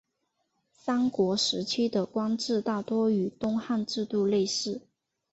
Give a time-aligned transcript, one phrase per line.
[0.71, 4.81] 三国时期的官制大多与东汉制度类似。